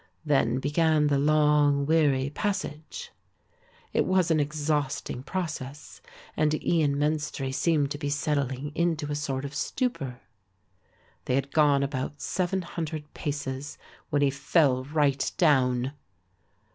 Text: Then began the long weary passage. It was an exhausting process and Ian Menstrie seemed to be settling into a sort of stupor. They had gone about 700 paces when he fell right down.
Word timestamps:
Then 0.25 0.57
began 0.57 1.05
the 1.05 1.19
long 1.19 1.85
weary 1.85 2.31
passage. 2.31 3.11
It 3.93 4.03
was 4.03 4.31
an 4.31 4.39
exhausting 4.39 5.21
process 5.21 6.01
and 6.35 6.55
Ian 6.65 6.95
Menstrie 6.97 7.51
seemed 7.53 7.91
to 7.91 7.99
be 7.99 8.09
settling 8.09 8.71
into 8.73 9.11
a 9.11 9.15
sort 9.15 9.45
of 9.45 9.53
stupor. 9.53 10.19
They 11.25 11.35
had 11.35 11.53
gone 11.53 11.83
about 11.83 12.19
700 12.19 13.13
paces 13.13 13.77
when 14.09 14.23
he 14.23 14.31
fell 14.31 14.85
right 14.85 15.31
down. 15.37 15.93